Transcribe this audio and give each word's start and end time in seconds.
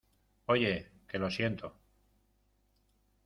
oye, 0.47 0.91
que 1.07 1.19
lo 1.19 1.29
siento. 1.29 1.77